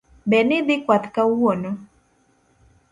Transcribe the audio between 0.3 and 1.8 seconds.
nidhi kwath kawuono?